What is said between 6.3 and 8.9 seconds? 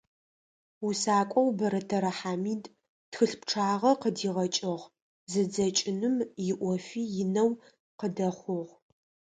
иӏофи инэу къыдэхъугъ.